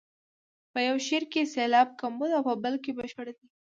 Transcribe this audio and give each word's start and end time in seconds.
په 0.71 0.79
یو 0.87 0.97
شعر 1.07 1.23
کې 1.31 1.49
سېلاب 1.53 1.87
کمبود 2.01 2.31
او 2.37 2.41
په 2.49 2.53
بل 2.63 2.75
کې 2.83 2.91
بشپړ 2.97 3.27
دی. 3.37 3.47